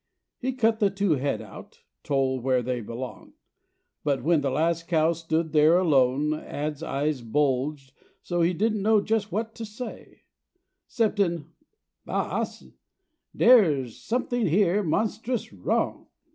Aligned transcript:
He 0.39 0.53
cut 0.53 0.79
the 0.79 0.89
two 0.89 1.11
head 1.17 1.43
out, 1.43 1.83
told 2.03 2.41
where 2.41 2.63
they 2.63 2.81
belonged; 2.81 3.33
But 4.03 4.23
when 4.23 4.41
the 4.41 4.49
last 4.49 4.87
cow 4.87 5.13
stood 5.13 5.51
there 5.51 5.77
alone 5.77 6.33
Add's 6.33 6.81
eyes 6.81 7.21
bulged 7.21 7.93
so 8.23 8.41
he 8.41 8.51
didn't 8.51 8.81
know 8.81 9.01
just 9.01 9.31
what 9.31 9.53
to 9.53 9.63
say, 9.63 10.23
'Ceptin', 10.87 11.51
"Boss, 12.03 12.63
dere's 13.37 14.01
something 14.01 14.47
here 14.47 14.81
monstrous 14.81 15.53
wrong! 15.53 16.07